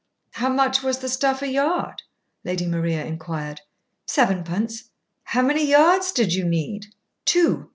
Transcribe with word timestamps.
"How 0.31 0.49
much 0.49 0.81
was 0.81 0.97
the 0.97 1.07
stuff 1.09 1.43
a 1.43 1.47
yard?" 1.47 2.01
Lady 2.43 2.65
Maria 2.65 3.05
inquired. 3.05 3.61
"Sevenpence." 4.07 4.89
"How 5.25 5.43
many 5.43 5.63
yards 5.63 6.11
did 6.11 6.33
you 6.33 6.43
need?" 6.43 6.87
"Two. 7.23 7.69